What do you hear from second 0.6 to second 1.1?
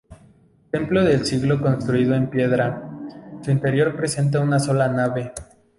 Templo